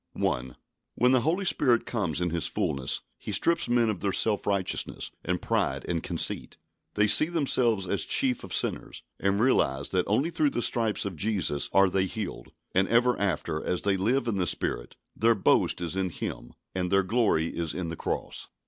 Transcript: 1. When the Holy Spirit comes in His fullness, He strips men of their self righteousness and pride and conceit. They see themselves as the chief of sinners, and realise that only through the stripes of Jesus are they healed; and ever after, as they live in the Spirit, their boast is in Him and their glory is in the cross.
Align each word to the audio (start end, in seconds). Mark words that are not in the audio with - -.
1. 0.13 0.57
When 0.95 1.11
the 1.11 1.21
Holy 1.21 1.45
Spirit 1.45 1.85
comes 1.85 2.21
in 2.21 2.31
His 2.31 2.47
fullness, 2.47 3.01
He 3.19 3.31
strips 3.31 3.69
men 3.69 3.87
of 3.87 3.99
their 3.99 4.11
self 4.11 4.47
righteousness 4.47 5.11
and 5.23 5.39
pride 5.39 5.85
and 5.87 6.01
conceit. 6.01 6.57
They 6.95 7.05
see 7.05 7.27
themselves 7.27 7.85
as 7.87 8.03
the 8.03 8.09
chief 8.09 8.43
of 8.43 8.51
sinners, 8.51 9.03
and 9.19 9.39
realise 9.39 9.89
that 9.89 10.07
only 10.07 10.31
through 10.31 10.49
the 10.49 10.63
stripes 10.63 11.05
of 11.05 11.15
Jesus 11.15 11.69
are 11.71 11.87
they 11.87 12.07
healed; 12.07 12.51
and 12.73 12.87
ever 12.87 13.15
after, 13.19 13.63
as 13.63 13.83
they 13.83 13.95
live 13.95 14.27
in 14.27 14.37
the 14.37 14.47
Spirit, 14.47 14.95
their 15.15 15.35
boast 15.35 15.79
is 15.81 15.95
in 15.95 16.09
Him 16.09 16.53
and 16.73 16.89
their 16.91 17.03
glory 17.03 17.49
is 17.55 17.75
in 17.75 17.89
the 17.89 17.95
cross. 17.95 18.47